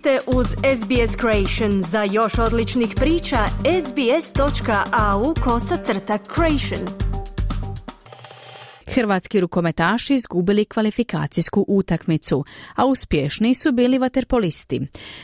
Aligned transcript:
ste 0.00 0.18
uz 0.26 0.46
SBS 0.46 1.16
Creation. 1.20 1.82
Za 1.82 2.02
još 2.02 2.38
odličnih 2.38 2.94
priča, 2.96 3.38
sbs.au 3.86 5.34
kosacrta 5.44 6.18
creation. 6.34 6.88
Hrvatski 8.86 9.40
rukometaši 9.40 10.14
izgubili 10.14 10.64
kvalifikacijsku 10.64 11.64
utakmicu, 11.68 12.44
a 12.74 12.86
uspješni 12.86 13.54
su 13.54 13.72
bili 13.72 13.98
vaterpolisti. 13.98 14.80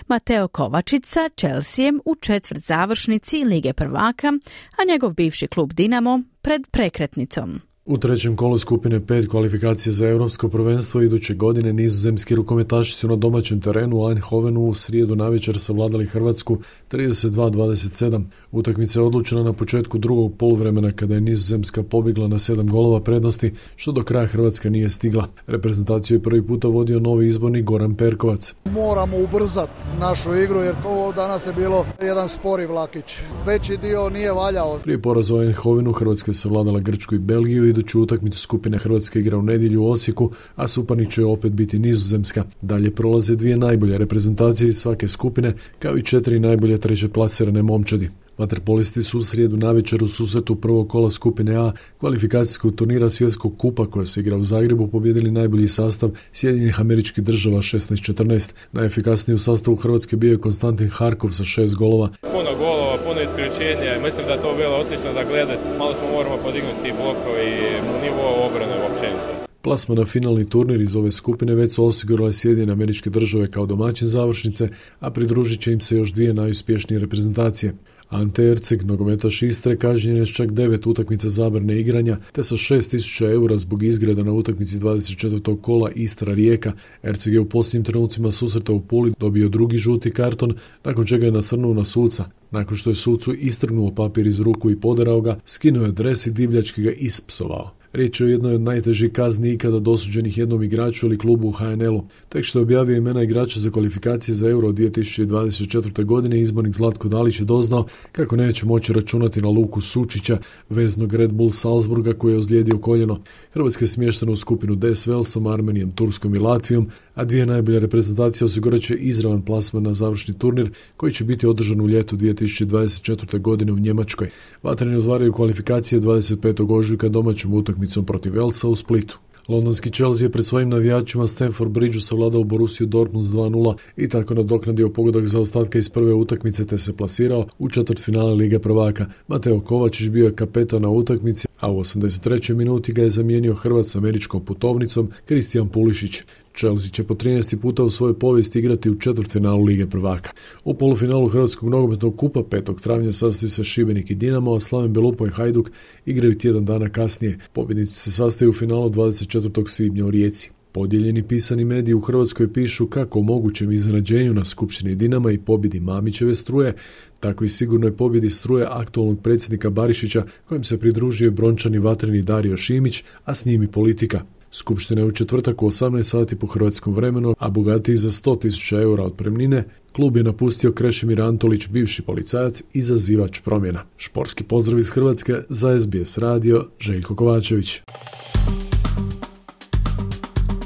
Mateo 0.09 0.49
Kovačić 0.49 1.07
sa 1.07 1.29
Chelseaem 1.37 2.01
u 2.05 2.15
četvrt 2.15 2.61
završnici 2.61 3.45
Lige 3.45 3.73
prvaka, 3.73 4.33
a 4.79 4.85
njegov 4.89 5.15
bivši 5.15 5.47
klub 5.47 5.73
Dinamo 5.73 6.23
pred 6.43 6.67
prekretnicom. 6.71 7.61
U 7.87 7.99
trećem 7.99 8.37
kolu 8.37 8.59
skupine 8.59 9.07
pet 9.07 9.29
kvalifikacije 9.29 9.93
za 9.93 10.09
europsko 10.09 10.49
prvenstvo 10.49 11.03
iduće 11.03 11.35
godine 11.35 11.73
nizozemski 11.73 12.35
rukometaši 12.35 12.93
su 12.93 13.09
na 13.09 13.17
domaćem 13.17 13.61
terenu 13.61 13.97
u 13.97 14.09
Eindhovenu 14.09 14.61
u 14.61 14.75
srijedu 14.75 15.17
navečer 15.17 15.59
savladali 15.59 16.07
Hrvatsku 16.07 16.59
32-27. 16.91 18.25
Utakmica 18.57 19.01
je 19.01 19.05
odlučena 19.05 19.43
na 19.43 19.53
početku 19.53 19.99
drugog 19.99 20.33
poluvremena 20.39 20.93
kada 20.93 21.15
je 21.15 21.21
nizozemska 21.21 21.83
pobjegla 21.83 22.29
na 22.29 22.39
sedam 22.39 22.69
golova 22.69 23.01
prednosti, 23.01 23.53
što 23.77 23.93
do 23.93 24.03
kraja 24.03 24.27
Hrvatska 24.27 24.71
nije 24.71 24.91
stigla. 24.91 25.29
Reprezentaciju 25.47 26.17
je 26.17 26.23
prvi 26.23 26.47
puta 26.47 26.69
vodio 26.69 27.01
novi 27.01 27.27
izbornik 27.27 27.65
Goran 27.65 27.95
Perkovac. 27.95 28.55
Moramo 28.65 29.17
ubrzati 29.19 29.73
našu 30.01 30.35
igru 30.35 30.61
jer 30.61 30.75
to 30.83 31.13
danas 31.17 31.47
je 31.47 31.53
bilo 31.53 31.87
jedan 32.03 32.29
spori 32.29 32.67
vlakić. 32.67 33.05
Veći 33.47 33.77
dio 33.77 34.09
nije 34.11 34.33
valjao. 34.33 34.79
Prije 34.83 35.03
poraza 35.03 35.35
u 35.35 35.43
Eindhovenu 35.43 35.93
Hrvatska 35.93 36.31
je 36.31 36.35
savladala 36.35 36.81
Grčku 36.81 37.15
i 37.15 37.19
Belgiju 37.19 37.69
iduću 37.69 38.03
utakmicu 38.03 38.41
skupine 38.41 38.79
Hrvatske 38.79 39.21
igra 39.21 39.39
u 39.39 39.43
nedjelju 39.43 39.83
u 39.83 39.91
Osijeku, 39.91 40.31
a 40.57 40.69
suparnik 40.69 41.11
će 41.11 41.25
opet 41.25 41.53
biti 41.53 41.79
nizozemska. 41.79 42.45
Dalje 42.63 42.91
prolaze 42.91 43.37
dvije 43.37 43.57
najbolje 43.57 43.99
reprezentacije 43.99 44.69
iz 44.69 44.77
svake 44.77 45.09
skupine, 45.09 45.55
kao 45.79 45.97
i 45.97 46.03
četiri 46.03 46.41
najbolje 46.41 46.79
treće 46.79 47.09
plasirane 47.09 47.63
momčadi. 47.63 48.11
Vaterpolisti 48.39 49.03
su 49.03 49.19
u 49.19 49.23
srijedu 49.23 49.57
navečer 49.57 50.05
u 50.05 50.09
susretu 50.09 50.57
prvog 50.57 50.89
kola 50.89 51.11
skupine 51.11 51.57
A 51.57 51.73
kvalifikacijskog 52.01 52.75
turnira 52.75 53.11
svjetskog 53.11 53.59
kupa 53.59 53.87
koja 53.87 54.07
se 54.07 54.21
igra 54.21 54.37
u 54.37 54.45
Zagrebu 54.45 54.89
pobjedili 54.89 55.31
najbolji 55.31 55.69
sastav 55.69 56.11
Sjedinjenih 56.33 56.81
američkih 56.81 57.25
država 57.25 57.57
16-14. 57.57 58.51
Najefikasniji 58.73 59.35
u 59.35 59.39
sastavu 59.39 59.77
Hrvatske 59.77 60.17
bio 60.17 60.33
je 60.33 60.41
Konstantin 60.41 60.89
Harkov 60.89 61.31
sa 61.31 61.45
šest 61.45 61.77
golova. 61.77 62.09
Puno 62.21 62.51
golova, 62.59 62.97
puno 63.05 63.21
isključenja. 63.21 64.01
Mislim 64.05 64.27
da 64.27 64.43
to 64.43 64.55
bilo 64.57 64.77
odlično 64.77 65.13
da 65.13 65.25
gledati. 65.25 65.79
Malo 65.79 65.95
smo 65.95 66.13
moramo 66.13 66.37
podignuti 66.37 66.93
blokove 67.01 67.43
i 67.47 67.57
nivo 68.03 68.47
obrane 68.47 68.75
uopćenito. 68.83 69.46
Plasma 69.67 69.95
na 69.95 70.05
finalni 70.07 70.45
turnir 70.45 70.81
iz 70.81 70.97
ove 70.97 71.11
skupine 71.11 71.55
već 71.55 71.73
su 71.73 71.85
osigurale 71.85 72.33
Sjedinjene 72.33 72.73
američke 72.73 73.11
države 73.11 73.51
kao 73.51 73.67
domaćin 73.67 74.09
završnice, 74.09 74.69
a 75.01 75.11
pridružit 75.11 75.61
će 75.61 75.73
im 75.73 75.81
se 75.81 75.97
još 75.97 76.13
dvije 76.13 76.35
najuspješnije 76.35 77.01
reprezentacije. 77.01 77.75
Ante 78.09 78.45
Erceg, 78.45 78.85
nogometaš 78.85 79.43
Istre, 79.43 79.77
kažnjen 79.77 80.17
je 80.17 80.27
s 80.27 80.35
čak 80.35 80.53
devet 80.53 80.87
utakmica 80.87 81.29
zabrane 81.29 81.81
igranja, 81.81 82.19
te 82.33 82.45
sa 82.45 82.55
6000 82.55 83.33
eura 83.33 83.57
zbog 83.57 83.83
izgreda 83.83 84.23
na 84.23 84.33
utakmici 84.33 84.79
24. 84.79 85.61
kola 85.61 85.91
Istra 85.91 86.35
Rijeka. 86.35 86.73
Erceg 87.03 87.33
je 87.33 87.41
u 87.41 87.49
posljednjim 87.49 87.85
trenucima 87.85 88.31
susreta 88.31 88.73
u 88.73 88.81
Puli 88.81 89.13
dobio 89.19 89.49
drugi 89.49 89.77
žuti 89.77 90.11
karton, 90.11 90.55
nakon 90.85 91.07
čega 91.07 91.27
je 91.27 91.33
nasrnuo 91.33 91.75
na 91.75 91.85
suca. 91.85 92.25
Nakon 92.51 92.77
što 92.77 92.91
je 92.91 92.95
sucu 92.95 93.35
istrgnuo 93.35 93.95
papir 93.95 94.27
iz 94.27 94.41
ruku 94.41 94.71
i 94.71 94.81
poderao 94.81 95.21
ga, 95.21 95.41
skinuo 95.45 95.85
je 95.85 95.93
dres 95.93 96.27
i 96.27 96.31
divljački 96.31 96.83
ga 96.83 96.91
ispsovao. 96.91 97.77
Riječ 97.93 98.21
je 98.21 98.27
o 98.27 98.31
jednoj 98.31 98.55
od 98.55 98.61
najtežih 98.61 99.13
kazni 99.13 99.53
ikada 99.53 99.79
dosuđenih 99.79 100.39
jednom 100.39 100.63
igraču 100.63 101.07
ili 101.07 101.19
klubu 101.19 101.49
u 101.49 101.53
HNL-u. 101.53 102.05
Tek 102.29 102.45
što 102.45 102.59
je 102.59 102.63
objavio 102.63 102.97
imena 102.97 103.23
igrača 103.23 103.61
za 103.61 103.71
kvalifikacije 103.71 104.35
za 104.35 104.49
Euro 104.49 104.69
2024. 104.69 106.05
godine, 106.05 106.41
izbornik 106.41 106.75
Zlatko 106.77 107.09
Dalić 107.09 107.41
je 107.41 107.45
doznao 107.45 107.87
kako 108.13 108.37
neće 108.37 108.67
moći 108.67 108.93
računati 108.93 109.43
na 109.43 109.49
Luku 109.49 109.81
Sučića, 109.81 110.39
veznog 110.69 111.15
Red 111.15 111.33
Bull 111.33 111.51
Salzburga 111.51 112.13
koji 112.13 112.33
je 112.33 112.39
ozlijedio 112.39 112.79
koljeno. 112.79 113.21
Hrvatska 113.53 113.85
je 113.85 113.89
smještena 113.89 114.33
u 114.33 114.37
skupinu 114.37 114.75
D 114.75 114.97
s 114.97 115.07
Velsom, 115.07 115.47
Armenijom, 115.47 115.91
Turskom 115.91 116.35
i 116.35 116.39
Latvijom, 116.39 116.89
a 117.15 117.25
dvije 117.25 117.47
najbolje 117.47 117.81
reprezentacije 117.81 118.45
osigurat 118.45 118.81
će 118.81 118.95
izravan 118.95 119.43
plasman 119.43 119.83
na 119.83 119.93
završni 119.93 120.39
turnir 120.39 120.71
koji 120.97 121.13
će 121.13 121.25
biti 121.25 121.47
održan 121.47 121.81
u 121.81 121.89
ljetu 121.89 122.17
2024. 122.17 123.41
godine 123.41 123.73
u 123.73 123.79
Njemačkoj. 123.79 124.31
Vatreni 124.63 124.97
ozvaraju 124.97 125.33
kvalifikacije 125.33 126.01
25. 126.01 126.79
ožujka 126.79 127.09
domaćom 127.09 127.55
utakmicom 127.55 127.86
protiv 128.07 128.37
Elsa 128.37 128.69
u 128.69 128.75
Splitu. 128.75 129.19
Londonski 129.49 129.91
Chelsea 129.91 130.25
je 130.25 130.33
pred 130.33 130.47
svojim 130.47 130.69
navijačima 130.69 131.27
Stanford 131.27 131.71
Bridgeu 131.71 132.01
savladao 132.01 132.45
Borussiju 132.45 132.87
Dortmund 132.87 133.27
2-0 133.27 133.75
i 133.97 134.09
tako 134.09 134.35
nadoknadio 134.35 134.89
pogodak 134.89 135.27
za 135.27 135.41
ostatka 135.41 135.79
iz 135.79 135.89
prve 135.89 136.15
utakmice 136.15 136.67
te 136.67 136.79
se 136.79 136.97
plasirao 136.97 137.47
u 137.59 137.69
četvrt 137.69 138.01
finale 138.01 138.35
Lige 138.35 138.59
prvaka. 138.59 139.07
Mateo 139.29 139.61
Kovačić 139.61 140.09
bio 140.09 140.27
je 140.27 140.35
kapetan 140.35 140.83
na 140.83 140.91
utakmici, 140.91 141.49
a 141.61 141.73
u 141.73 141.81
83. 141.81 142.55
minuti 142.55 142.93
ga 142.93 143.03
je 143.03 143.11
zamijenio 143.11 143.55
Hrvat 143.55 143.87
s 143.87 143.97
američkom 143.97 144.45
putovnicom 144.45 145.11
Kristijan 145.25 145.69
Pulišić. 145.69 146.23
Chelsea 146.57 146.91
će 146.91 147.05
po 147.05 147.15
13. 147.15 147.57
puta 147.57 147.83
u 147.83 147.91
svojoj 147.91 148.19
povijesti 148.19 148.59
igrati 148.59 148.91
u 148.91 148.99
četvrtfinalu 148.99 149.65
Lige 149.65 149.87
prvaka. 149.87 150.31
U 150.65 150.75
polufinalu 150.75 151.29
Hrvatskog 151.29 151.69
nogometnog 151.69 152.17
kupa 152.17 152.41
5. 152.41 152.81
travnja 152.81 153.13
sastaju 153.13 153.51
se 153.51 153.65
Šibenik 153.65 154.11
i 154.11 154.15
Dinamo, 154.15 154.55
a 154.55 154.61
Slaven 154.61 154.93
Belupo 154.93 155.27
i 155.27 155.31
Hajduk 155.31 155.71
igraju 156.07 156.39
tjedan 156.39 156.65
dana 156.65 156.89
kasnije. 156.89 157.39
Pobjednici 157.53 157.95
se 157.95 158.11
sastaju 158.11 158.51
u 158.51 158.55
finalu 158.55 158.91
24. 158.91 159.69
svibnja 159.69 160.05
u 160.05 160.11
Rijeci. 160.11 160.51
Podijeljeni 160.73 161.23
pisani 161.23 161.65
mediji 161.65 161.95
u 161.95 162.01
Hrvatskoj 162.01 162.53
pišu 162.53 162.87
kako 162.87 163.19
o 163.19 163.23
mogućem 163.23 163.73
iznenađenju 163.73 164.35
na 164.35 164.45
Skupštini 164.45 164.95
Dinama 164.95 165.33
i 165.33 165.39
pobjedi 165.39 165.81
Mamićeve 165.81 166.35
struje, 166.35 166.75
tako 167.21 167.45
i 167.45 167.49
sigurnoj 167.49 167.97
pobjedi 167.97 168.31
struje 168.31 168.67
aktualnog 168.71 169.23
predsjednika 169.23 169.71
Barišića 169.71 170.25
kojem 170.45 170.65
se 170.65 170.79
pridružio 170.79 171.31
brončani 171.31 171.79
vatreni 171.79 172.23
Dario 172.23 172.57
Šimić, 172.57 173.05
a 173.25 173.35
s 173.35 173.45
njim 173.45 173.63
i 173.63 173.69
politika. 173.69 174.36
Skupština 174.57 175.01
je 175.01 175.07
u 175.07 175.13
četvrtak 175.13 175.63
u 175.63 175.67
18 175.67 176.03
sati 176.03 176.37
po 176.37 176.47
hrvatskom 176.47 176.95
vremenu, 176.95 177.35
a 177.39 177.51
bogatiji 177.51 177.97
za 177.97 178.11
100.000 178.11 178.83
eura 178.83 179.03
otpremnine, 179.03 179.65
klub 179.93 180.17
je 180.17 180.23
napustio 180.23 180.73
Krešimir 180.73 181.23
Antolić, 181.23 181.69
bivši 181.69 182.03
policajac 182.03 182.63
i 182.73 182.83
zazivač 182.83 183.41
promjena. 183.41 183.81
Šporski 183.97 184.45
pozdrav 184.45 184.79
iz 184.79 184.91
Hrvatske 184.91 185.35
za 185.49 185.79
SBS 185.79 186.19
radio, 186.19 186.67
Željko 186.81 187.15
Kovačević. 187.15 187.81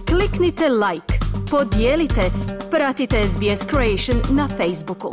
Kliknite 0.07 0.69
like, 0.69 1.15
podijelite, 1.51 2.31
pratite 2.71 3.23
SBS 3.27 3.67
Creation 3.71 4.37
na 4.37 4.49
Facebooku. 4.49 5.11